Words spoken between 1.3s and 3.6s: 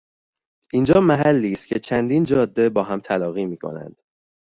است که چندین جاده با هم تلاقی